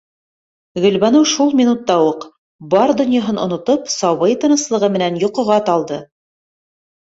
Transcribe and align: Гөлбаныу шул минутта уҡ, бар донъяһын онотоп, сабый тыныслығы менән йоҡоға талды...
Гөлбаныу 0.85 1.27
шул 1.31 1.53
минутта 1.59 1.97
уҡ, 2.05 2.25
бар 2.75 2.95
донъяһын 3.03 3.41
онотоп, 3.45 3.93
сабый 3.99 4.35
тыныслығы 4.47 4.93
менән 4.99 5.23
йоҡоға 5.27 5.63
талды... 5.71 6.03